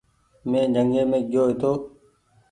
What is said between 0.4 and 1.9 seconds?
مينٚ جنگي مينٚ گيو هيتو